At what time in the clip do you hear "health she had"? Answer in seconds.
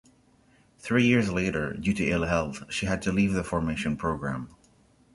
2.25-3.03